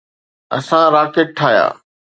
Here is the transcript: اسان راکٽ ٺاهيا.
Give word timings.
اسان 0.57 0.85
راکٽ 0.95 1.27
ٺاهيا. 1.37 1.67